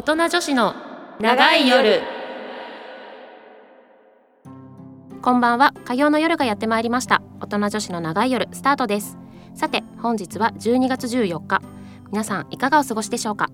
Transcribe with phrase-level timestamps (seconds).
[0.00, 0.74] 大人女子の
[1.20, 2.00] 長い夜。
[5.20, 5.74] こんばんは。
[5.84, 7.20] 火曜の夜がやってまいりました。
[7.38, 9.18] 大人女子の長い夜スタートです。
[9.54, 11.60] さて本日は12月14日。
[12.10, 13.50] 皆さんいかがお過ごしでしょうか？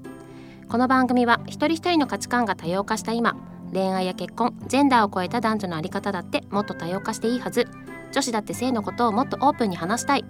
[0.69, 3.35] この番組は一人一人の価値観が多様化した今
[3.73, 7.67] 恋愛や結婚ジェンダーを超えた男女のあり方だってもっと多様化していいはず。
[8.13, 10.25] 女子だって性のことをもっとオープンに話したい。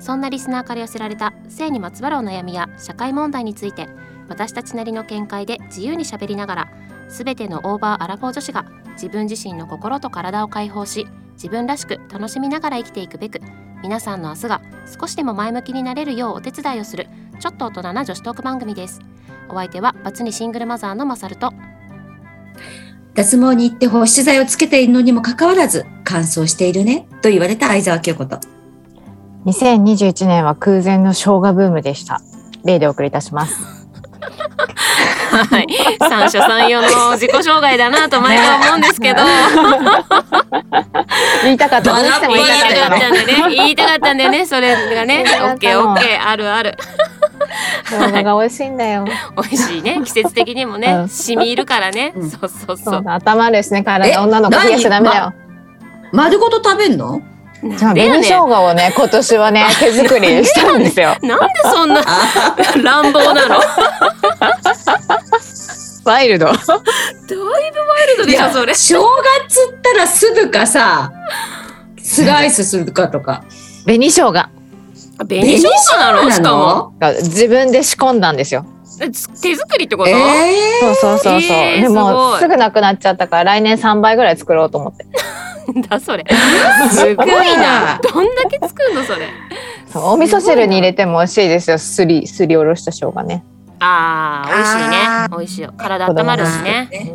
[0.00, 3.88] そんなリスナーから寄せられた性にまつわるお悩みや社会問題について
[4.30, 6.68] 私たちなりの見解で自由にしゃべりながら
[7.08, 13.40] 全てのオーバーアラフォー女子が自分自身の心と体を解放し自分らしく楽しみながら生きていくべく
[13.82, 14.62] 皆さんの明日が
[15.00, 17.08] 少しでも前向きになれるようお手伝いをする
[17.40, 19.00] ちょっと大人な女子トーク番組です
[19.48, 21.52] お相手はバツ2シングルマザーのマサルと
[23.14, 28.38] 脱毛に行って保湿剤をつけているのにもかかわらず乾燥しているねと言われた相沢京子と
[29.46, 32.20] 2021年は空前の生姜ブームでした。
[32.64, 33.79] 例でお送りいたします。
[34.20, 35.66] はい。
[35.98, 39.22] 三者三様の自己紹介だなと毎回思うんですけど。
[41.44, 41.92] 言いたかった。
[41.94, 43.54] 言いたかったんだよね。
[43.54, 44.46] 言いたかったんだよね。
[44.46, 46.76] それがね オッケーオッケーあるある。
[47.84, 49.04] 生姜が美味しいんだよ。
[49.36, 50.00] 美味しいね。
[50.04, 51.08] 季節的にもねうん。
[51.08, 52.30] 染み入るからね、うん。
[52.30, 53.80] そうそうそそう頭ですね。
[53.80, 55.32] え体女の子冷やしちゃダメだよ。
[56.12, 57.20] 丸ごと食べんの？
[57.62, 61.14] じゃあ紅生姜をね 今年はね手作りしたんですよ。
[61.22, 63.60] ん なんでそんなあ 乱暴なの？
[66.04, 66.46] ワイルド。
[66.46, 66.70] だいぶ
[67.44, 67.66] ワイ
[68.16, 68.74] ルドでしょそれ。
[68.74, 69.06] 生姜っ
[69.82, 71.12] たら酢かさ
[72.02, 73.44] スライスするかとか。
[73.84, 74.32] 紅生姜。
[74.32, 74.48] が
[75.18, 76.30] 紅生姜なの？
[76.30, 76.92] しかも。
[77.22, 78.64] 自分で仕込んだんですよ。
[79.02, 81.56] え手作りってこと、ええそうそうそうそう。
[81.56, 82.40] えーでもい。
[82.40, 85.06] すぐなくなっちゃったから来年3倍ぐらい作ろうと思って。
[85.88, 86.24] だそれ。
[86.90, 87.26] すごい
[87.56, 88.00] な。
[88.02, 89.28] どんだけ作るのそれ。
[89.92, 91.78] そうお味噌汁に入れても美味しいですよ。
[91.78, 93.44] すりすりおろした生姜ね。
[93.80, 94.96] あー美味しいね。
[95.06, 95.72] あ美味しいよ。
[95.76, 96.88] 体温まるしね。
[96.90, 97.12] ね。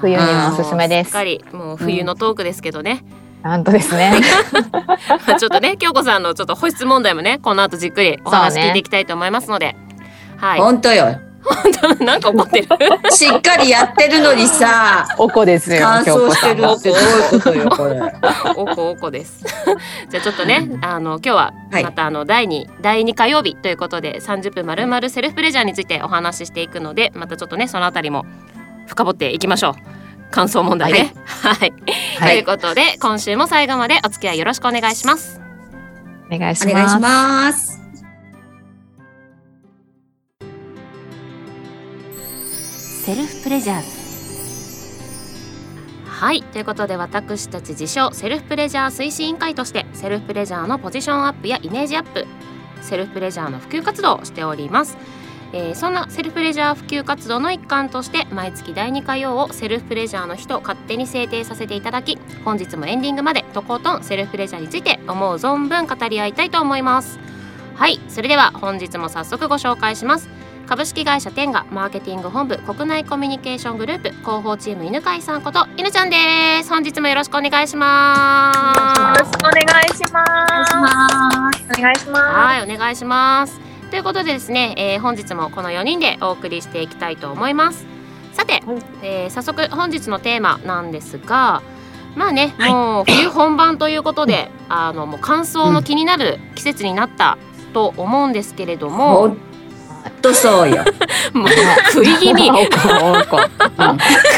[0.00, 1.08] 冬にもおすすめです。
[1.08, 1.24] しっか。
[1.24, 3.02] りもう冬のトークですけどね、
[3.42, 4.12] なんとですね。
[4.72, 4.96] ま
[5.34, 8.68] あちょっとね京子さんのちょっと保湿問題もねこの後じっくりお話そうね。
[8.68, 9.76] 聞いていきたいと思いますので、
[10.36, 10.58] はい。
[10.60, 11.18] 本当よ
[12.04, 12.68] なんか怒ってる
[13.10, 15.80] しっかりやってるのにさおこですよ。
[15.82, 18.12] 乾燥してるってどういうことよこれ
[18.56, 19.44] おこおこです。
[20.08, 28.26] じゃあちょっとね、あの今日ははいまたあの第二、第二火曜日ということで30分まるまるセルフプレジャーについてお話ししていくので、またちょっとねそのあたりも
[28.86, 29.74] 深掘っていきましょう。
[30.30, 31.14] 感想問題ね。
[31.24, 31.72] はい。
[32.18, 35.40] はということで今週も最後までお付き合いよろしくお願いします。
[36.30, 36.70] お願いします。
[36.70, 37.75] お願いします
[43.06, 43.82] セルフプレジャー
[46.08, 46.42] はい。
[46.42, 52.26] ということで私たち自称セルフプレジャー推進委員会としてセルフプレジャーのポジションアップやイメージアップ
[52.82, 54.98] セルフプレジャーの普及活動をしております、
[55.52, 67.20] えーそんなセルフプレジャー普及活動の一環として毎月第2火曜をセルフプレジャーの日と勝手に制定させていただき本日もエンディングまでとことんセルフプレジャーについて思う存分語り合いたいと思います。
[67.76, 68.00] はい。
[68.08, 70.28] それでは本日も早速ご紹介します。
[70.66, 76.16] 株式会社テンガマーケティング本部国内コミュニケーショングループ広報チーム犬飼さんこと犬ちゃんで
[76.64, 76.70] す。
[76.70, 79.20] 本日もよろしくお願いします。
[79.20, 80.24] よろしくお願いしま
[81.52, 81.78] す。
[81.78, 83.60] お願いしまはいお願いします。
[83.90, 87.86] ということでですね、えー本日もこの4人でお送りしていきたいと思います。
[88.32, 88.78] さて、はい。
[89.02, 91.62] えー早速本日のテーマなんですが
[92.16, 97.38] まあね、もう冬本番ということで、あのもう乾燥の気になる季節になった
[97.72, 99.38] と思うんですけれども、ほん
[100.22, 100.84] とそうよ。
[101.32, 101.48] もう
[101.92, 102.50] 食い気味。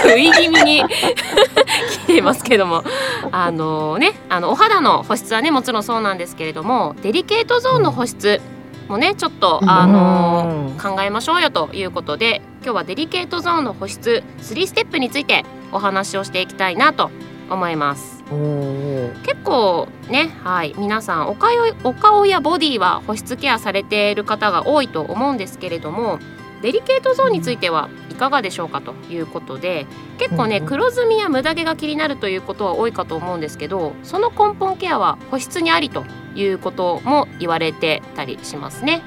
[0.03, 0.85] 食い気味に
[1.91, 2.85] 来ていますけども。
[3.31, 8.41] あのねあのお肌の保湿はねもちろんそうなんですけれどもデリケートゾーンの保湿
[8.89, 10.79] もねちょっとあのうん。
[10.79, 17.11] 考えましょうよということで今日はデリケートゾーンの保湿3ステップについてお話をしていきたいなと
[17.51, 18.18] 思います。
[18.31, 21.51] 結構ねはい皆さんお顔
[21.85, 26.19] お顔やボディは保湿ケアされている方が多いと思うんですけれども
[26.61, 29.87] デリケートゾーンについてはいかがでしょうかということで
[30.19, 36.05] 結構ね黒ずみやムダ毛が気になるということは多いかと思うんですけどその根本ケアは保湿にありと
[36.35, 39.03] いうことも言われてたりしますね。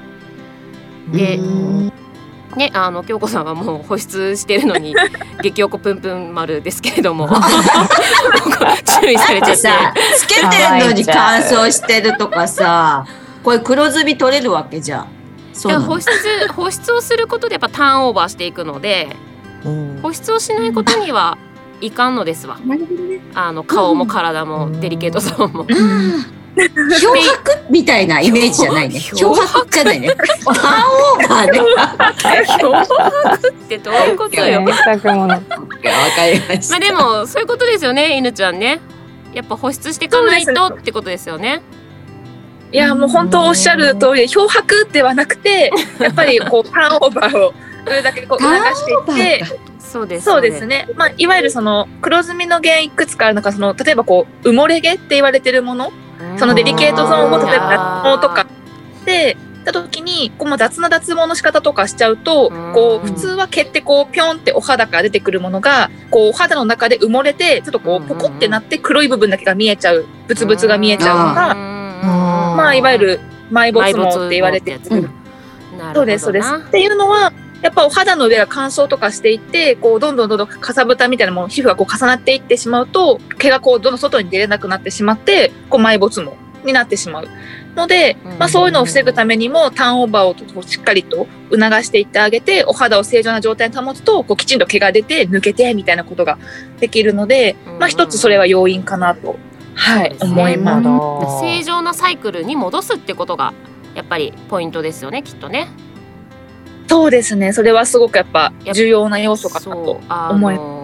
[1.12, 1.92] でうん
[2.56, 4.94] ね、あの京子さんはもう保湿してるのに
[5.42, 7.28] 激おこぷんぷん丸ですけれども。
[9.00, 9.56] 注意されちゃって。
[9.56, 13.06] さつけてるのに乾燥してるとかさ。
[13.42, 15.06] これ黒ずみ取れるわけじゃん。
[15.82, 16.10] 保湿
[16.54, 19.16] 保湿をすることでやっぱターンオーバーしていくので
[19.64, 20.00] うん。
[20.02, 21.36] 保湿をしないことには
[21.80, 22.58] いかんのですわ。
[22.64, 23.20] なるほどね。
[23.34, 25.66] あの顔も体もデリケートゾーンも。
[26.54, 29.00] あ漂白みたいなイメージじゃないね。
[29.00, 30.08] 漂漂白じゃないね。
[30.08, 31.60] ターンオーバーね。
[32.58, 34.64] 漂白ってどういうことよ？
[34.66, 35.28] 洗濯物。
[35.28, 36.72] わかりました。
[36.72, 38.80] まあでもそういうことですよね犬ちゃんね
[39.32, 41.62] やっぱ保湿していかないとってことですよね
[42.70, 49.44] いやもう本当おっしゃる通り漂白ではなくてやっぱりこうターンオーバーをそれだけこう促していって
[49.78, 55.92] そうですそうですね、まあ、いわゆるその黒ずみの原因いくつかあるのかその例えばこう埋もれ毛って言われてるもの
[56.38, 58.46] そのデリケートゾーンを例えば脱毛とか
[59.04, 73.20] でた時にこう雑な脱毛の仕方とかしちゃうとこう普通は毛ってこうピョンってお肌から出てくるものがこうお肌の中で埋もれてちょっとこうポコってなって黒い部分だけが見えちゃうブツブツが見えちゃうのがまあいわゆる
[73.50, 74.80] 埋没毛って言われてる
[75.94, 76.54] そうですそうです。
[76.54, 77.32] っていうのは
[77.62, 86.32] やっぱお肌の上が乾燥とかしていってこうどんどんどんどんかさぶたみたいなもの皮膚がこう重なっていってしまうと毛がこうどんどん外に出れなくなってしまってこう埋没毛
[86.64, 87.28] になってしまう
[87.74, 88.38] ので、うん。
[88.38, 96.38] まあ、そういうのを防ぐためにもターンオーバーをこうしっかりと促していってあげてお肌を正常な状態に保つとこうきちんと毛が出て抜けてみたいなことが
[96.80, 99.36] できるので、まあ、一つそれは要因かなと、
[99.74, 101.40] はい思います。
[101.40, 103.54] 正常なサイクルに戻すってことが
[103.94, 105.68] やっぱりポイントですよねきっとね
[106.88, 107.52] そうですね。
[107.52, 110.82] それはすごくやっぱ重要な要素かなとあ思いの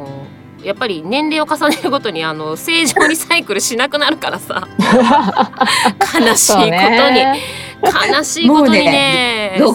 [0.62, 4.67] やっぱり年齢を重ねるごとにあの正常にサイクルしなくなるからさ。
[6.19, 7.43] 悲しいことに、ね。
[7.83, 9.55] 悲しいことにね。
[9.59, 9.75] 60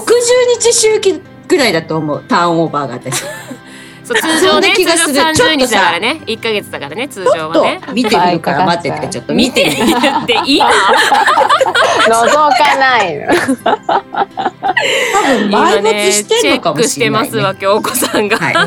[0.60, 2.24] 日周期ぐらいだと思う。
[2.28, 3.24] ターンオーバーが私。
[4.04, 5.14] そう通常ねな気がする。
[5.14, 6.22] 通常30日ちょっとさだからね。
[6.26, 9.78] 1ヶ月だからね通ちょっ常はねと見てみるから待ってて、ちょっと見てみる。
[10.28, 10.68] で今
[12.08, 14.53] 覗かないの。
[14.64, 17.28] 多分今埋ね没してチェんのかもックししてれない、ね。
[17.30, 18.38] ますわ京子さんが。
[18.38, 18.54] はい。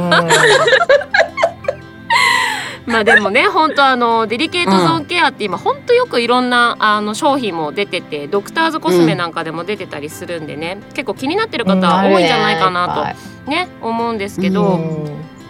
[2.86, 15.06] まあでもね本当あのデリケートゾーンケアって今本当よくいろんなあの商品も出ててドクターズコスメなんかでも出てたりするんでね、結構気になってる方多いんじゃないかなとね思うんですけど、うん。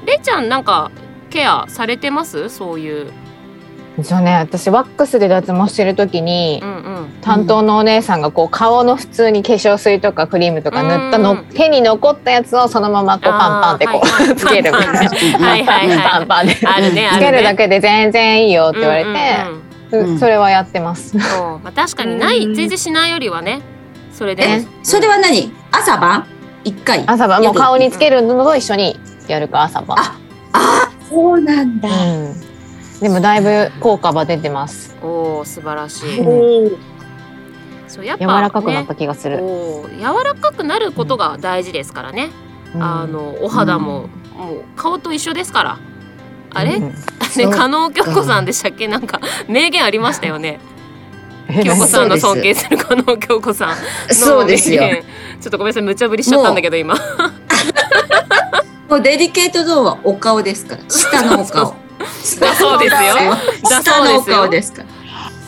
[0.07, 0.91] れいちゃんなんか
[1.29, 2.49] ケアされてます？
[2.49, 3.13] そういう、
[4.03, 6.73] そうね、私ワックスで脱毛してる時にうんう
[7.07, 14.37] ん、担当のお姉さんがこう顔の普通に化粧水とかクリームとか塗ったの、うん手に残ったやつをそのままこうパンパンってこあーはい。
[14.37, 15.49] つけるみたいな。
[15.49, 15.99] はいはいはい。
[15.99, 17.29] パンパンであるねあるね。
[17.29, 19.09] つけるだけで全然いいよって言われて、
[19.91, 20.15] うんうんうん。
[20.19, 21.17] そそれはやってます。
[21.17, 22.55] まあ、確かにないうん。
[22.55, 23.63] 全然しないよりはね
[24.13, 24.43] それで。
[24.45, 25.53] え、それは何？
[25.73, 26.27] 朝晩？
[26.65, 27.05] 一回。
[27.07, 27.43] 朝晩？
[27.43, 29.99] もう顔につけるのと一緒にやるか朝晩。
[29.99, 30.19] あ
[30.53, 31.89] あー、そうなんだ。
[31.89, 32.35] うん。
[33.01, 34.95] でもだいぶ効果は出てます。
[35.03, 36.17] おお素晴らしい、
[37.89, 39.39] そうやっぱ、柔ね、らかくなった気がする。
[39.99, 42.31] 柔らかくなることが大事ですからね、
[42.75, 42.83] うん。
[42.83, 45.79] あのお肌も、もう顔と一緒ですから。
[46.55, 46.89] あれ、うん。
[46.89, 46.95] ね
[47.51, 48.89] 加納京子さんでしたっけ？
[48.89, 50.59] なんか名言ありましたよね。
[51.49, 53.77] え京子さんの尊敬する加納京子さんの
[54.15, 54.73] そうです。
[54.73, 54.81] よ。
[54.81, 54.89] 名。
[54.95, 55.03] 言。
[55.43, 56.95] ちょっとごめんなさい無茶ぶりしちゃったんだけど今。
[58.89, 60.83] もうデリケートゾーンはお顔ですから。
[60.89, 61.75] 下のお顔。
[62.41, 63.15] だそうですよ
[64.27, 64.89] 顔ですから。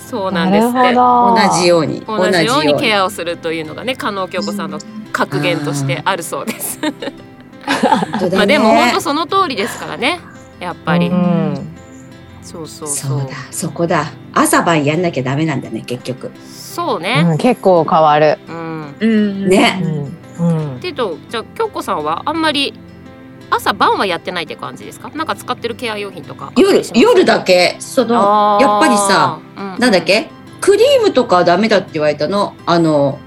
[0.08, 0.94] そうなんですって。
[0.94, 2.00] 同じように。
[2.06, 3.02] 同じようにケア。
[3.02, 4.78] アをするというのがね加納京子さんの
[5.12, 6.78] 格言としてあるそうです、
[8.34, 10.20] まあでも本当その通りですからね
[10.60, 11.74] やっぱり、うん。
[12.42, 14.06] そうそうそそううだ、そこだ。
[14.32, 16.30] 朝晩やんなきゃダメなんだね、結局。
[16.46, 18.38] そうね、うん結構変わる。
[18.48, 19.82] うんうんね
[20.38, 20.48] うん。
[20.48, 22.72] うんっていうとじゃあ京子さんはあんまり
[23.50, 25.10] 朝晩はやってないって感じですか？
[25.10, 26.52] なんか使ってるケア用品とか。
[26.56, 29.78] 夜、夜だけ、その、やっぱりさ、、うん。
[29.78, 30.30] なんだっけ？
[30.60, 32.54] クリームとかはダメだって言われたの？
[32.66, 33.18] あの、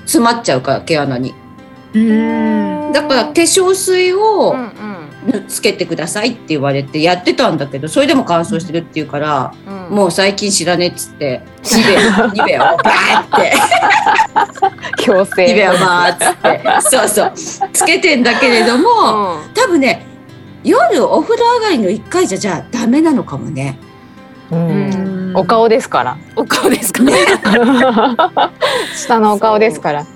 [0.00, 1.34] 詰まっちゃうから、毛穴に。
[1.94, 2.92] うん。
[2.92, 4.89] だから化粧水うをんうん
[5.48, 11.42] つけてくださいって言われてやってたんだけど、それでも乾燥してるって言うから、うんもう最近知らねえっつって、
[11.76, 13.52] ニベア、ニを バーって、
[14.98, 15.46] 強制。
[15.46, 17.32] ニベアバーっつって、そうそう、
[17.72, 18.88] つけてんだけれども、
[19.34, 20.06] うん多分ね、
[20.62, 23.78] 夜お風呂上がりの1回じゃじゃあダメなのかもね。
[24.50, 25.32] うん。
[25.34, 26.16] お顔ですから。
[26.36, 27.12] お顔ですかね
[28.94, 30.06] 下のお顔ですから。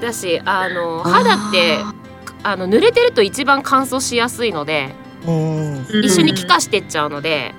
[0.00, 1.78] だしあの肌って
[2.42, 4.94] あの濡れてると一番乾燥しやすいので
[5.26, 5.86] うん。
[6.02, 7.54] 一緒に気化してっちゃうので、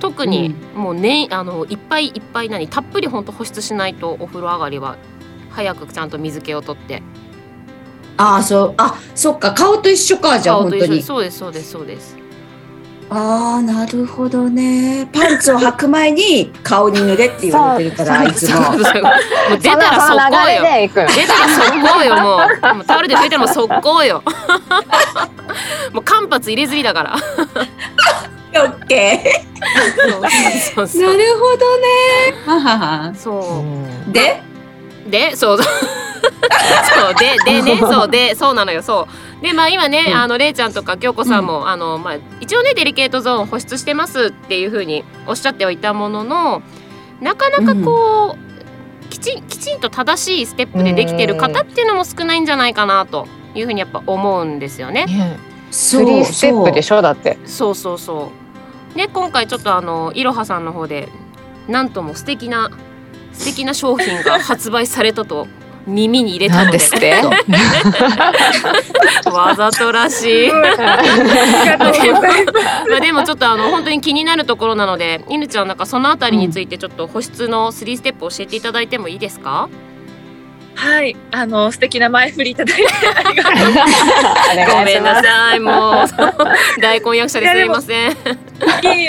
[0.00, 4.96] 特にもうねあのいっぱいいっぱい何たっぷりほんと保湿しないとお風呂上がりは
[5.50, 7.02] 早くちゃんと水気を取って。
[8.16, 11.02] ああ、そう、あ、そっか、顔と一緒か、じゃあ顔と一緒に本当に。
[11.02, 12.16] そうですそうですそうです
[13.14, 15.06] ああ、なるほどね。
[15.12, 18.60] パンツを履く前に顔に塗れって言われてるから、いつも。
[18.60, 18.78] もう
[19.58, 20.62] 出たら速攻よ。
[20.62, 22.38] 出たら速攻よも
[22.72, 24.22] うもうタオルで拭いたらもう速攻よ
[25.92, 27.16] もう間髪入れずりだから
[28.54, 29.44] オッケ
[30.74, 31.84] そうそうそうなるほどね。
[32.46, 33.14] ははは。
[33.14, 33.64] そ
[34.08, 34.42] うで、
[35.06, 35.36] で？
[35.36, 35.66] そうそう
[36.42, 38.08] そうででねそう。
[38.08, 39.06] で そうなのよそ
[39.40, 39.42] う。
[39.42, 40.14] でまあ今ね、うん。
[40.14, 46.62] あのれいちゃんとか京子さんも、あのまあ一応ねデリケートゾーン保湿してますっていうふうにおっしゃってはいたものの
[47.20, 55.06] なかなかこう、きちんきちんと正しいステップでできてる方っていうのも少ないんじゃないかなというふうにやっぱ思うんですよね。
[55.06, 55.38] ね。
[55.70, 57.38] そうスリーステップでしょだって。
[57.46, 58.32] そうそうそ
[58.94, 58.98] う。
[58.98, 61.08] ね今回ちょっとあのいろはさんの方で
[61.68, 62.70] なんとも素敵な
[63.32, 65.46] 素敵な商品が発売されたと
[65.86, 67.14] 耳に入れたなんのでですって。
[69.30, 70.52] わざとらしい。
[70.52, 70.72] ま
[72.96, 79.68] あでもちょっとあの本当に気になるところなので、犬ちゃんなんかそのあたりについてちょっと保湿の3ステップ教えていただいてもいいですか？
[80.74, 82.84] はい、あの素敵な前振りいただいて
[83.14, 84.74] ありがとう。
[84.78, 86.06] ごめんなささいもう
[86.80, 88.10] 大根役者ですいません。
[88.12, 88.14] い
[88.84, 89.08] えい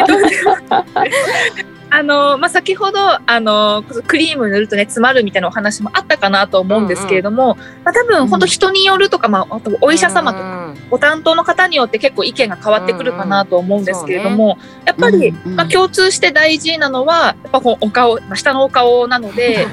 [1.96, 15.56] あのまあ、先ほどあのクリーム塗るとね詰まるみたいなお話もあったかなと思うんですけれども、まあ、多分本当人によるとか、まあ、あとお医者様とかかご担当の方によって結構意見が変わってくるかなと思うんですけれども、やっぱり、うんうん。
[15.56, 19.68] まあ、共通して大事なのはやっぱこうお顔、まあ、下のお顔なので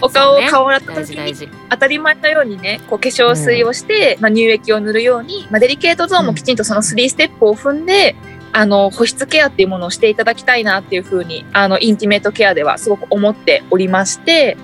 [0.00, 1.50] お顔を顔を洗った時に。
[1.70, 8.16] 当たり前のようにねこう化粧水をして、まあ、乳液を塗るように、まあ、デリケートゾーンもきちんとその3ステップを踏んで、
[8.52, 14.56] あの保湿ケアっていうものをしていただきたいなっていうふうにあのインティメートケアではすごく思っておりまして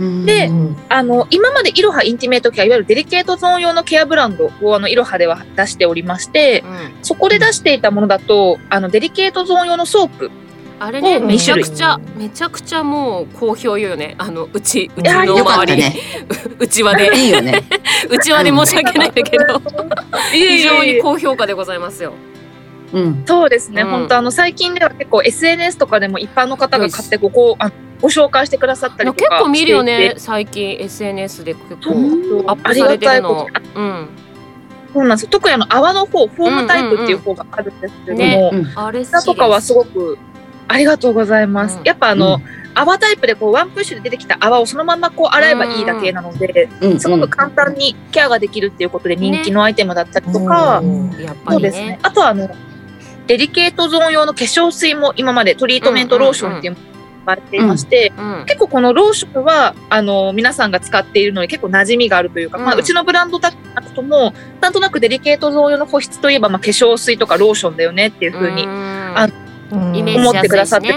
[0.00, 0.26] うん。
[0.26, 0.50] で
[0.88, 6.68] あの今まで iroha インティメートケアいわゆるデリケートゾーン用のケアブランドをあの iroha では出しておりましてう
[7.00, 7.04] ん。
[7.04, 10.30] そこで出していたものだとあのデリケートゾーン用のソープ。
[10.80, 14.14] あれねうんめちゃくちゃめちゃくちゃもう好評よね。
[14.18, 15.96] あのうちうちやの周り、ね。
[16.58, 17.10] うちわで。
[17.16, 17.64] いいよね。
[18.08, 19.14] うちわで申し訳ないん。
[19.14, 19.60] だけど
[20.32, 22.12] 非常にこ高評価でございますよ。
[22.92, 23.24] うん。
[23.26, 33.80] そうですね、うん本当あの最近では結構 SNS とかでも一般の方が買ってごこうあご紹介してくださったりとか結構見るよね最近 SNS で結構アップされてるのありがたいこ。
[33.80, 34.08] うん。
[34.92, 40.18] そうなんですよ特にあの泡の方フォームタイプっていう方があるんですけれども、ねうんあれこちらとかはすごく
[40.68, 41.78] ありがとうございます。
[41.78, 42.40] うんやっぱあの、
[42.74, 47.00] 泡タイプでこうワンプッシュで出てきた泡をそのままこう洗えばいいだけなので、うん。
[47.00, 51.98] すごく簡単にケアができるっていうことで人気のアイテムだったりとか、うんやっぱりそうですねね。。
[52.02, 52.48] あとはあの
[53.28, 58.44] デリケートゾーン用の化粧水も今までトリートメントローションっていうものが呼ばれていまして、うん。
[58.46, 62.64] 結構このローションはあの皆さんが使っているのに結構馴染みがあるというか、うん。
[62.64, 63.52] まあ、うちのブランドだ
[63.94, 69.28] ともなんとなくデリケートゾーン用の保湿といえば、まあ、化粧水とかローションだよねっていうふうに、あ
[69.94, 70.88] イメージ思ってくださって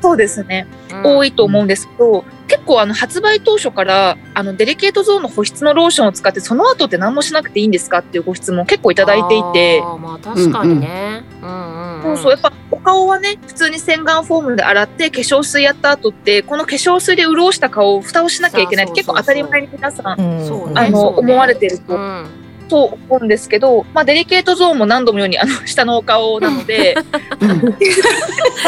[0.00, 1.16] そうですね、うん。
[1.16, 9.80] 多いと思うんですけど結構あの発売当初からあのデリケートゾーンの保湿のローションを使ってその後って何もしなくていいんですかっていうご質問を結構いただいていて。
[9.82, 11.22] あーまあ確かにね。
[11.42, 22.47] うんうんそうそうやっぱお顔はね普通に洗顔フォームで洗って化粧水やった後ってこの化粧水で潤した顔を蓋をしなきゃいけないって結構当たり前に皆さんあの、思われてると、うん。
[22.68, 26.96] と思うんですけど、まあ、デリケートゾーンも何度も言うようにあの 下のお顔なので
[27.40, 27.76] うん。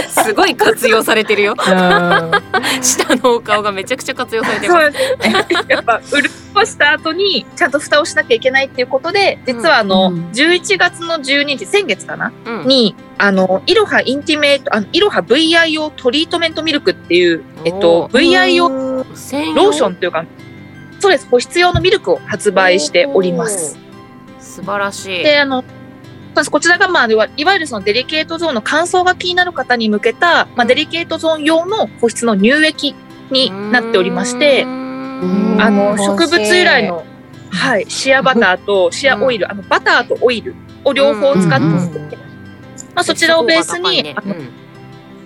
[0.09, 1.54] すごい活用されてるよ。
[1.57, 2.30] うん
[2.83, 4.80] 下のお顔がめちゃくちゃ活用されてます。
[4.80, 12.33] そうですねやっぱ潤した後にちゃんと蓋をしなきゃいけないっていうことで実はあの、うん11月の12日先月かな？
[12.47, 12.66] うん。
[12.66, 20.25] にあの iroha インティメートあのイロハ VI 用トリートメントミルクっていう、えっと、おー VI 用専用ローションというか
[21.00, 23.78] そうです保湿用のミルクを発売しております。。
[24.50, 25.23] 素晴らしい。
[25.23, 25.64] であの
[26.50, 32.95] こちらが、まあ、いわいわゆるそのデリケートゾーンの乾燥が気になる方に向けた、まあ、デリケートゾーン用の保湿の乳液
[33.30, 37.04] になっておりましてあの植物由来の、
[37.50, 40.54] はい、シアバターとシアオイル、あのバターとオイル
[40.85, 42.11] を両方使ってうんます、うん
[42.95, 44.14] まあ、そちらをベースに、ね。
[44.16, 44.35] あの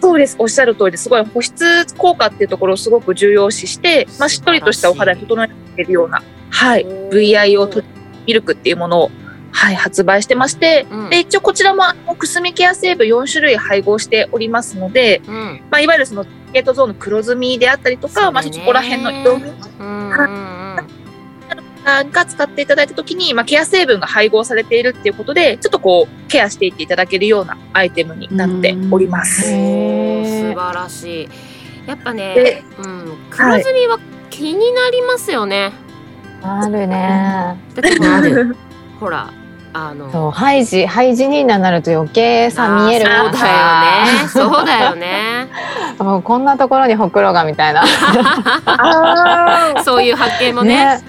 [0.00, 0.36] そうです。
[0.38, 1.08] おっしゃる通りです。
[1.08, 7.82] ごい保湿効果っていうところをすごく重要視して、まあ、しっとりとしたお肌に整えているような、はい、VI 用ト
[8.26, 9.10] ミルクっていうものを、
[9.52, 11.10] はい、発売してまして、うん。
[11.10, 11.84] で一応こちらも
[12.16, 15.62] くすみケア成分4種類配合しておりますので、うん。
[15.70, 19.44] まあ、いわゆるそのゲートゾーンの黒ずみであったりとか、まあ、そこら辺の色味。
[19.80, 20.94] うんうん
[21.84, 29.42] が使っていただいたときに、まあ、ケア成分が配合されているっていうことでちょっとこうケアしていっていただけるようなアイテムになっております。
[29.42, 31.28] 素晴らしい。
[31.86, 33.98] やっぱねで、うん、黒ずみは
[34.30, 35.72] 気になりますよね。
[36.44, 37.56] あるね。
[37.74, 38.56] だっ
[39.00, 39.28] ほら
[39.76, 44.54] あのそうハイジハイジニーナになると余計さ見えるあーからそうだよね。
[44.54, 45.48] そうだよね。
[45.98, 47.82] もうこんなところにほくろがみたいな。
[48.66, 51.00] あ そういう発見もね。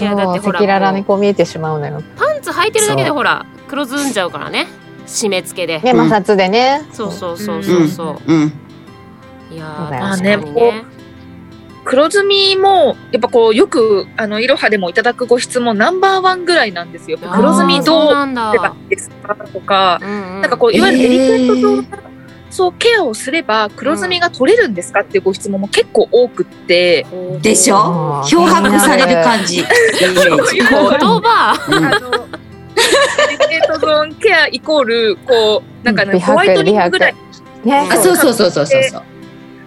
[0.00, 2.02] いやだってほら赤裸々にこう見えてしまうのよ。
[2.16, 4.66] パンツ履いてるだけでほら黒ずんじゃうからね。
[5.06, 6.82] 締め付けで、ねうん摩擦でね。
[6.92, 8.52] そうそうそうそうそう、うん。
[9.52, 10.84] いやそうだよー確ねかにね
[11.84, 17.18] 黒ずみもやっぱこうよくあのいろはでもいただくご質問ナンバーワンぐらいなんですよ。
[17.18, 18.50] 黒ずみどうそうなんだ。
[18.50, 20.40] すればいいですかとか、うんうん。
[20.42, 22.12] なんかこういわゆるデリケートゾーンえの
[22.50, 27.06] そうケアをすれば黒ずみが取れるんですかっていうご質問も結構多くって、
[27.40, 28.20] でしょ？
[28.22, 29.56] うん漂白される感じ。
[29.56, 31.56] 言葉。
[33.26, 37.14] デリケートゾーンケアイコールこうなんかねホワイトニングぐらい。
[37.64, 37.88] ね。
[37.90, 39.02] あ、そうそうそうそうそうそう。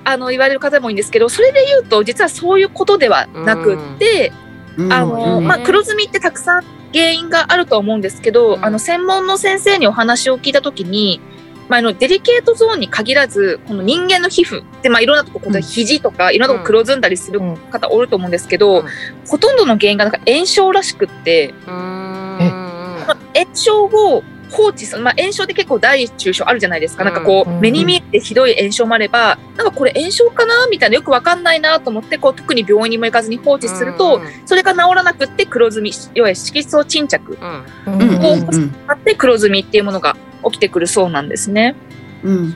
[0.05, 4.31] あの言われる方も多いんですけどそれで言うと実はそういうことではなくって、
[4.77, 4.93] うん。
[4.93, 5.47] あの、うん。
[5.47, 8.65] まあ、黒ずみってたくさん原因があると思うんですけど、うん。
[8.65, 11.21] あの専門の先生にお話を聞いたときに、
[11.67, 17.57] まあ、あのデリケートゾーンに限らずこの人間の皮膚って、まあ、いろんなとこ肘とかいろんなとこ黒ずんだりするうん。
[17.57, 18.85] 方おると思うんですけど、うん。
[19.27, 24.23] ほとんどの原因がなんか炎症らしくって、炎症を
[24.55, 27.03] 放置する、まあ、炎症って結構大中小あるじゃないですか。
[27.03, 27.59] なんかこう、うん。
[27.59, 37.37] 目に見えてひどい炎症もあれば、なんかこれ炎症かなみたいなよくわかんないなと思って、こう特に病院にも行かずに放置すると、それが治らなくって黒ずみ、要は色素沈着。
[37.39, 37.65] うん。
[37.93, 38.01] うん。
[38.01, 38.09] うん。
[38.09, 41.75] うんうんうんあって黒ずみっていうものが起きてくるそうなんですね。
[42.23, 42.55] うん。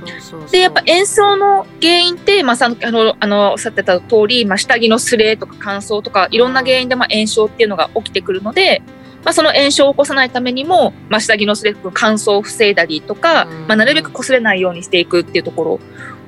[0.51, 8.81] で、やっぱ炎症の原因って、まあ、さあの、あの、おっしゃってた通り、まあ、下着のすれとか乾燥とか、いろんな原因で、まあ、炎症っていうのが起きてくるので、
[9.23, 15.79] まあ、その炎症を起こさないためにも、まあ、下着のすれ、乾燥を防いだりとか、うんまあ、なるべく擦れないようにしていくっていうところ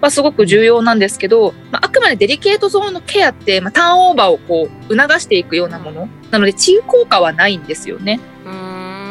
[0.02, 6.10] はすごく重要なんですけど、まあ、あくまでデリケートゾーンのケアって、まあ、ターンオーバーをこう、促していくようなもの。
[6.32, 8.20] なので、治癒効果はないんですよね。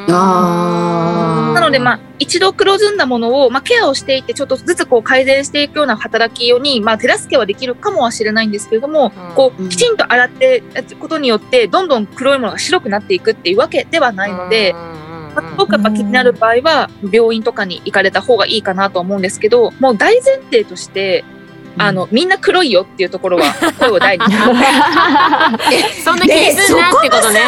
[0.08, 9.34] なので、まあ、一度黒ずんだものを、まあ、ケアをしていって、ちょっとずつこう改善していくような働きに、まあ、手助けはできるかもしれないんですけれども、うん。
[9.34, 10.62] こう、うんきちんと洗って
[10.98, 14.72] ことによって、どんどん黒いものが白くなっていくっていうわけではないので、
[15.34, 21.24] まあ、すごくやっぱ気になる場合は、病院とかに行かれた方がいいかなと思うんですけど、もう大前提として、
[21.78, 23.44] あの、みんな黒いよっていうところは、
[23.78, 24.24] 声を大に。
[26.04, 27.40] そんな気にすんなってことね。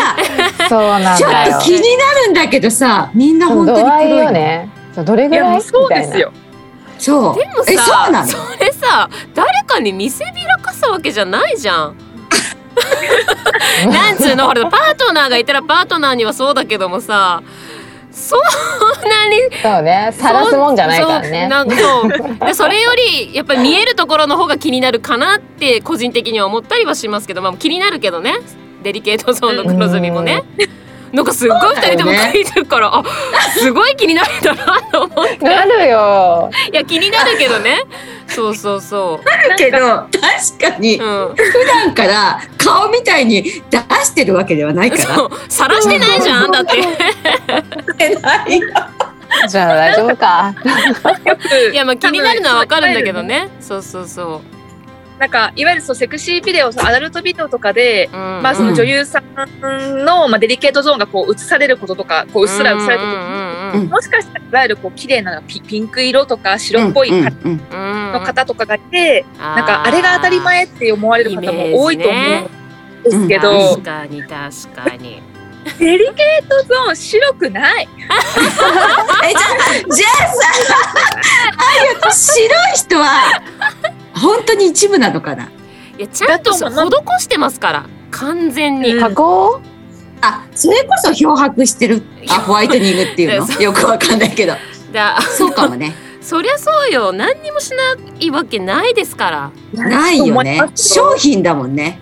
[0.68, 1.64] そうなんちょだよっと。
[1.64, 1.84] 気にな
[2.26, 4.14] るんだけどさ、みんな本当に黒いの。
[4.16, 4.68] よね。
[4.94, 5.60] そうどれぐらい？
[5.62, 6.32] そうですよ。
[6.98, 7.34] そう。
[7.34, 8.26] でもえ、そさうなの？
[8.26, 11.96] それさ誰かに見せびらかすわけじゃないじゃん。
[13.90, 14.46] なんつうの？
[14.46, 17.42] ほらパートナーがいたらパートナーにはそうだけどもさ
[18.12, 18.40] そん
[19.08, 20.10] なにそうね。
[20.12, 21.48] 晒すもんじゃないからね。
[21.48, 28.34] なんかそうでそれよりやっぱり見えるところの方が気になるかなって個人的には思ったりはしますけど、まあ、気になるけどね
[28.82, 30.42] デリケートゾーンの黒ずみもね。
[31.12, 33.02] なんかすっごい二人とも書いてるから、あ
[33.56, 35.44] すごい気になるんだなと思って。
[35.44, 36.50] なるよ。
[36.72, 37.82] いや気になるけどね。
[38.26, 40.10] そうそうそだけど、確
[40.72, 45.02] かにう、うん、普段から顔みたいに出してるわけではないから。
[45.02, 45.30] そう。
[45.48, 48.16] 晒してないじゃんだって。
[48.16, 48.68] ないよ。
[49.48, 50.54] じゃあ大丈夫か。
[51.24, 53.50] よくいやまあ気になるのはわかるんだけどね。
[53.60, 54.40] そうそうそ
[55.22, 58.42] なんか、いわゆるそうセクシービデオ、そうアダルトビデオとかで、う、うん。
[58.42, 75.22] まあその女優さんの、まあ、デリケートゾーンがこう映されることとか、こううっすら映された時に、うんうんもしかしたらいわゆるこう綺麗なピピンク色とか白っぽいの方とかがいて、ななんかあれが当たり前って思われる方も多いと思うんですけど、確かに確かに。
[75.78, 77.88] デリケートゾーン白くない。
[79.24, 80.48] え、じゃあ、じゃあさ、
[82.02, 83.40] あい白い人は、
[84.22, 85.50] 本当に一部なのかな？
[85.98, 86.58] いやちゃんと施
[87.20, 87.86] してますから。
[88.10, 89.00] 完全に、うん。
[89.00, 89.60] 加工？
[90.20, 93.60] あ、それこそ漂白してる、あ、ホワイトニングっていうの？
[93.60, 94.54] よくわかんないけど。
[94.92, 95.94] だそうかもね。
[96.22, 97.12] そりゃそうよ。
[97.12, 99.50] 何にもしないわけないですから。
[99.72, 100.70] ないよね。
[100.76, 101.98] 商品だもんね。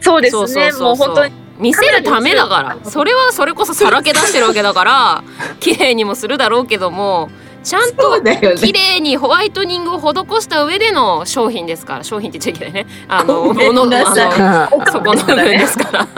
[0.00, 0.40] そうですね。
[0.40, 1.32] そうそうもう本当に。
[1.60, 2.90] 見せるためだから。
[2.90, 5.22] それはそれこそさらけ出してるわけだから。
[5.60, 7.30] 綺麗にもするだろうけども
[7.62, 8.40] ちゃんそと綺ね。
[8.72, 16.08] 麗にホワイトニングを施した上での商品ですから商品って言っちゃいけないねあのごめん物のあそこの部分ですから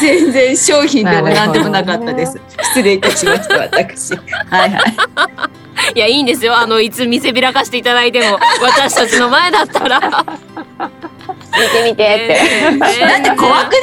[0.00, 2.40] 全然商品でもなるほど何でもなかったです。
[2.62, 4.14] 失礼いたしました、私。
[4.16, 4.82] はいはい。
[5.94, 10.00] いやいいんですよあのいつ見せびらかしていただいても私たちの前だったら
[11.50, 13.00] 見て見てって。
[13.00, 13.78] だって怖くな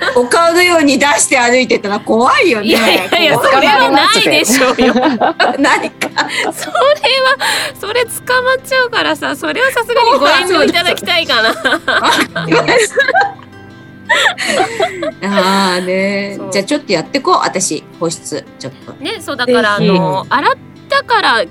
[0.00, 0.03] い？
[0.16, 2.66] お顔のように出して歩いてたら怖いよね。
[2.66, 4.94] いやいやいやそ怖れはないでしょうよ。
[5.58, 6.08] 何か。
[6.52, 7.36] それは
[7.80, 11.54] それ捕まっちゃうからさそれはさすがにご遠慮いただきたいかな。
[15.22, 16.38] ああね。
[16.52, 18.92] じゃあちょっとやってこう私保湿ちょっと。
[18.92, 20.54] ねそうだからあの洗っ
[20.88, 21.44] たから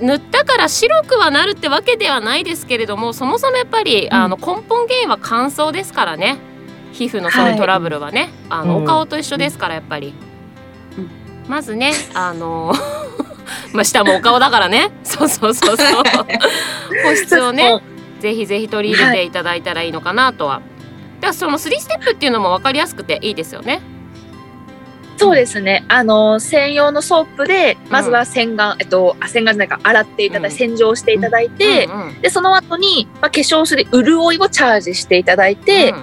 [0.00, 4.14] 塗ったから白くはなるってわけではないですけれどもそもそもやっぱり、うん。
[4.14, 6.38] あの根本原因は乾燥ですからね
[6.92, 7.54] 皮膚のそうい。
[7.54, 8.84] うトラブルはね、あのうん。
[8.84, 10.14] お顔と一緒ですからやっぱり、
[11.48, 12.72] まずねあの
[13.72, 14.90] まあ下もお顔だからね。
[15.02, 16.02] そうそうそうそう。
[17.04, 17.82] 保湿をね
[18.20, 20.62] ぜひぜひ取り入れていただいたらいいのかなとは、
[21.20, 23.80] ではその3ステップっていうのも分かりやすくていいですよね。
[25.16, 25.84] そうですね。
[25.88, 29.80] あの専用のソープでまずは洗顔、えっとあ洗顔じゃないか。
[29.82, 35.94] 洗っていただいて、洗浄していただいて、うんうんでその後にまあ化粧水で潤いをチャージしていただいて、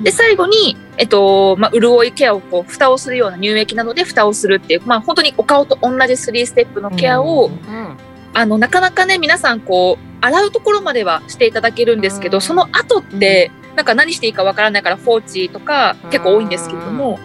[0.00, 7.52] で最後にえっとまあ潤いケアをこう蓋をするような乳液などで蓋をするっていうまあ本当にお顔と同じ3ステップのケアを、うん。
[7.52, 7.96] うん
[8.36, 12.42] あのなかなかね皆さんこう洗うところまではしていただけるんですけど、うん。
[12.42, 17.18] その後って、なんか何していいかわからないから放置とか結構多いんですけれども、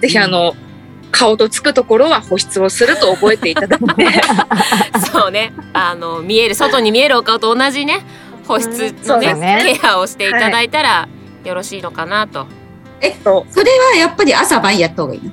[0.00, 0.54] ぜひあの
[1.10, 4.06] 顔とつくところは保湿をすると覚えていただいて。
[5.12, 5.52] そうね。
[5.74, 8.00] あの見える外に見えるお顔と同じね
[8.46, 9.78] 保湿のね,、ね。
[9.80, 11.08] ケアをしていただいたら
[11.44, 12.46] よろしいのかなと、
[13.22, 15.30] そうそれはやっぱり朝晩やった方がいいの？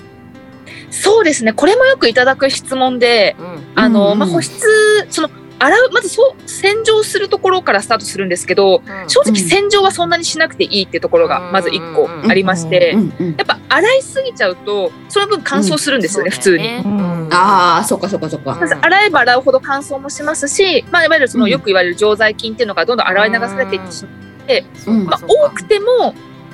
[0.89, 1.53] そうですね。
[1.53, 3.63] これもよくいただく質問でうん。
[3.75, 4.11] あの、うん。
[4.11, 9.09] うんまあ、保湿その洗うまずそう洗浄するところからスタートするんですけどうん。
[9.09, 13.13] 正直洗浄はそんなにしなくていいっていうところがまず1個ありまして、うん。
[13.17, 13.35] うん。
[13.37, 16.81] やっぱ洗いすぎちゃうとその分乾燥するんですよね、普通に。
[16.83, 17.29] そうん。
[17.31, 18.57] ああそっかそっかそっか。
[18.59, 26.13] まず洗えば洗うほど乾燥もしますし、まあ、いわゆるそのよく言われる常在菌っていうのがどんどん洗い流されていってしまって、うんまあ、多くても、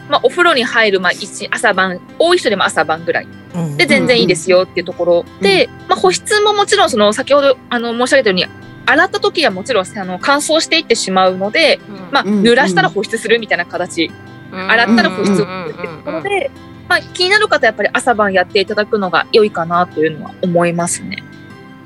[0.10, 3.28] まあ、お風呂に入る、まあ、一朝晩多い人でも朝晩ぐらい。
[3.56, 3.78] うん。
[3.78, 5.26] で全然いいですよっていうところ。
[5.42, 8.46] で、まあ、保湿ももちろんその先ほどあの申し上げたように
[8.86, 11.80] 洗った時はもちろんあの乾燥していってしまうので、
[12.12, 14.10] まあ、うん濡らしたら保湿するみたいな形、
[14.52, 16.52] 洗ったら保湿をするっていうところで、
[16.88, 21.22] まあ、気になる方はやっぱり朝晩やっていただくのが良いかなというのは思いますね。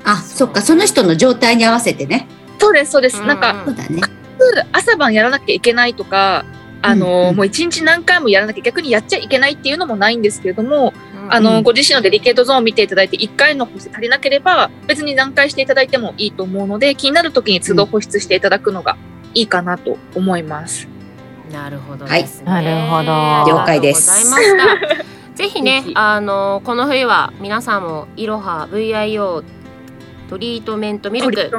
[0.04, 2.28] あそっかその人の状態に合わせてね。
[2.60, 3.40] そうですそうです、うんなん。
[3.40, 4.00] かそうだね
[4.72, 6.44] 朝晩やらなきゃいけないとか
[6.82, 7.36] あの、うんうん。
[7.36, 10.92] もう一日何回もやらなきゃ逆にやっちゃいけないっていうのもないんですけれども、
[11.24, 11.32] うん。
[11.32, 18.96] あの、うんご自身のデリケートゾーンを見ていただいて1回の保湿足りなければ別に何回していただいてもいいと思うので気になる時に都度保湿していただくのが
[19.32, 20.88] いいかなと思います。
[21.52, 22.50] なるほどですね。
[22.50, 22.64] はい。
[22.64, 23.12] なるほど。
[23.12, 25.04] ありがとう了解ですございました。
[25.34, 29.44] ぜひねあのこの冬は皆さんもいろは VIO
[30.28, 31.50] トリートメントミルク、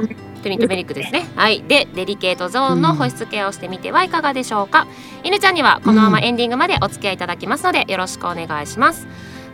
[0.44, 1.28] トリートメリックですね。
[1.36, 4.88] はい、でデリケートゾーンの保湿ケアをしてみてはいかがでしょうか。
[5.24, 9.08] 犬ちゃんにはこのままエンディングまでお付き合いいただきますのでよろしくお願いします。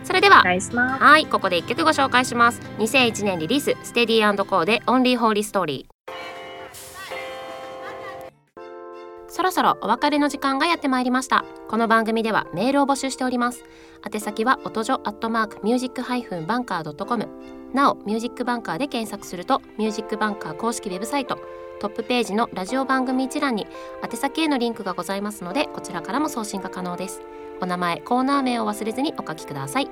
[0.04, 0.42] それでは。
[0.42, 2.60] はい、ここで一曲ご紹介します。
[2.78, 6.00] 2001年リリース、ステディーコーでオンリーホーリーストーリー。
[9.28, 11.44] そろそろお別れの時間がやってまいりました。
[11.68, 13.64] この番組ではメールを募集しております。
[14.12, 17.28] 宛先は音女アットマークミュージックハイフンバンカードットコム。
[17.72, 21.38] なお、ミュージックバンカーで検索すると、ミュージックバンカー公式ウェブサイト、
[21.80, 23.66] トップページのラジオ番組一覧に
[24.04, 27.22] 宛先へのリンクがございますので、こちらからも送信が可能です。
[27.60, 29.88] お名前、コーナー名を忘れずにお書きください。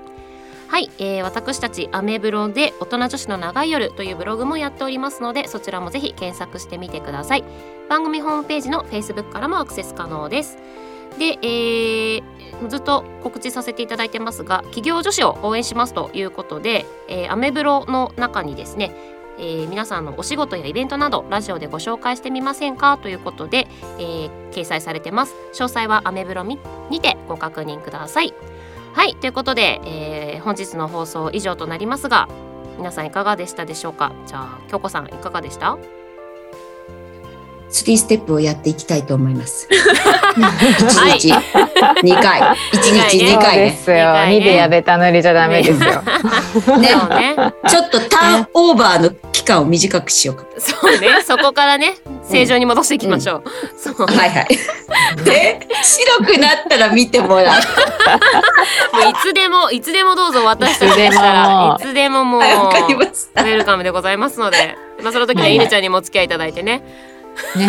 [0.68, 7.44] はい、えー、私たちアメブロで大人女子の長い夜というブログもやっておりますのでそちらもぜひ検索してみてください
[7.88, 10.58] 番組ホームページの Facebook からもアクセス可能です
[11.18, 12.23] で、えー
[12.68, 18.90] ずっと告知させていただいてますが企業女子を応援しますということで、えーアメブロの中にですね
[19.38, 23.68] えー皆さんのお仕事やイベントなどラジオでご紹介してみませんかということで、
[23.99, 25.37] えー掲載されてます。
[25.53, 26.59] 詳細はアメブロに
[27.01, 28.35] てご確認ください。
[28.92, 32.29] はいということで、えー本日の放送以上となりますが
[32.77, 34.12] 皆さんいかがでしたでしょうか？
[34.27, 35.79] じゃあ京子さんいかがでした？
[37.70, 39.68] 3ステップをやっていきたいと思います。
[39.68, 42.57] はい1日2回、1
[43.11, 43.70] 日2そう回ね。
[43.70, 43.96] ですよ。
[43.96, 46.02] 二回ね二でやべた塗りじゃダメですよ。
[46.78, 46.94] ね
[47.37, 50.61] ねちょっとターンオーバーの期間を短くしようかと。
[50.61, 53.44] そうねそこからね正常に戻していきましょう、
[53.76, 54.48] そうもはいはい。
[55.24, 57.46] で、白くなったら見てもらう。
[57.46, 62.40] ういつでもいつでもどうぞ私たちでしたらいつでももう。
[62.40, 66.83] ウェルカムでございますので、まあ、その時には犬ちゃんにもお付き合いいただいてね
[67.57, 67.68] ね。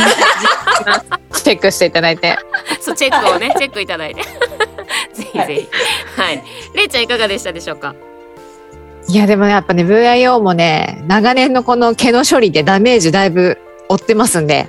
[1.33, 2.37] チェックしていただいて。
[2.81, 4.21] そうチェックをね チェックいただいて。
[5.13, 5.67] ぜひぜ
[6.15, 6.21] ひ。
[6.21, 6.43] はい。
[6.73, 6.89] れい。
[6.89, 7.95] ちゃんいかがでしたでしょうか？
[9.07, 13.57] いやでもねやっぱね VIO もね長年のこの毛の処理でダメージだいぶ
[13.89, 14.67] 負ってますんで。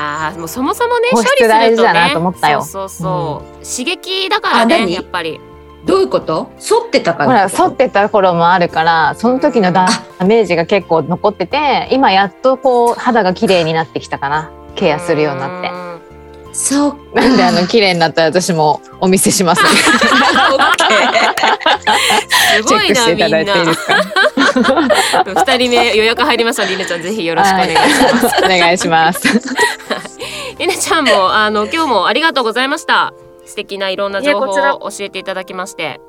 [0.00, 2.62] あーもうそもそもね処理するとね大事だなと思ったよ。
[2.62, 5.40] そうそうそう、刺激だからねやっぱり
[5.84, 6.50] どういうこと？
[6.60, 7.62] 反ってたかほららってこと？
[7.64, 9.88] 反ってた頃もあるからその時のダ
[10.24, 14.50] メージが結構残ってて今やっとこう肌が綺麗になってきたかな。
[14.74, 15.68] ケアするようになって。
[15.68, 15.74] て
[16.54, 16.98] そうか。
[17.14, 19.68] なんであの綺麗になったら私もお見せします、 ね。
[22.56, 23.96] すごいチェックしていただいていいですか？
[25.46, 26.62] 二人目予約入りました。
[26.62, 27.78] のでりなちゃんぜひよろしくお願いし
[28.22, 29.28] ます、お願いします。
[30.58, 33.12] りなちゃんもあの今日もありがとうございました
[33.48, 36.00] 素敵ないろんな情報を教えていただきまして。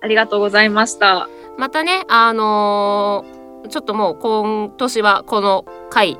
[0.00, 1.28] ありがとうございました。
[1.56, 6.16] またねあのーちょっともう今年はこの回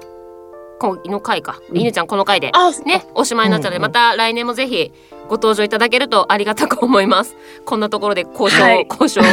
[0.81, 1.79] この回か、うん。
[1.79, 3.89] 犬ちゃんこの回であ、ねおしまいになっちゃうので、うんうん。
[3.89, 4.93] また来年もぜひ
[5.29, 7.37] ご登場いただけるとありがたく思います。
[7.65, 8.87] こんなところで交渉、はい。
[8.89, 9.27] 交渉出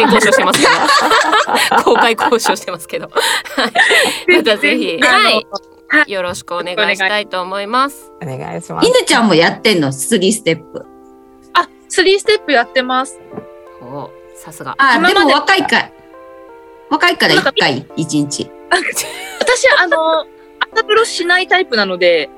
[0.00, 1.82] 演交渉してますけど。
[1.84, 3.06] 公開交渉してますけど。
[3.06, 3.12] は
[4.28, 4.36] い。
[4.36, 4.98] またぜひ。
[5.00, 5.46] はい
[6.06, 8.88] よろしくお願いしたいと思いますお願いします。
[8.88, 10.86] 犬ちゃんもやってんの ?3 ステップ。
[11.54, 13.20] あ、3ステップやってます。
[13.82, 15.90] おさすがあ、でも若いか
[16.90, 18.50] 若いから1回、1日。
[19.40, 20.26] 私、あの、
[20.72, 22.30] 朝風呂しないタイプなので、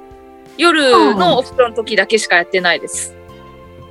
[0.57, 3.15] 夜のお風呂の時だけしかやってないです。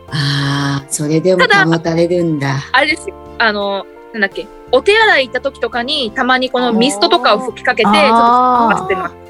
[0.09, 2.57] ああ、それでも保たれるんだ。
[2.71, 3.15] あれですよ。
[3.39, 4.47] あの、なんだっけ。
[4.71, 9.22] お手洗い行った時とかに、たまにこのミストとかを吹きかけて、ちょっとあー乾かしてます。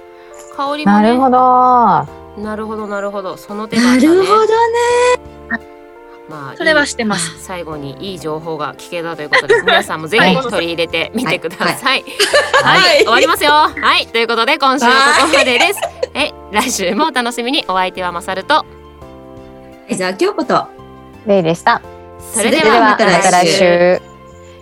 [0.55, 2.23] 香りもねなるほど。
[2.41, 4.47] なるほどなるほどその手だなったねるほどね。
[6.29, 7.33] まあそれはしてます。
[7.33, 12.03] いい最後にいい情報が聞けたということで 皆さんもぜひ取り入れてみてください。
[12.63, 13.51] はい、はい終わりますよ。
[13.51, 15.79] はい、ということで今週はここまでです。
[16.13, 17.65] え、来週もお楽しみに。
[17.67, 18.65] お相手はまさると。
[19.89, 20.65] じゃあ今日こと。
[21.25, 21.81] レイでした。
[22.33, 24.12] それではまた来週。